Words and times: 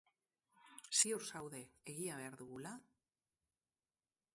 Ziur 1.01 1.27
zaude 1.33 1.61
egia 1.95 2.19
behar 2.23 2.39
dugula? 2.41 2.77